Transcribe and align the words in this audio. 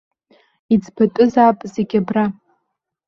Иӡбатәызаап 0.73 1.57
зегьы 1.73 1.97
абра. 2.03 2.25